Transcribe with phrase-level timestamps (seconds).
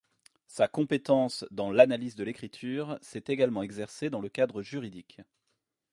[0.47, 5.21] Sa compétence dans l'analyse de l'écriture s'est également exercée dans le cadre juridique.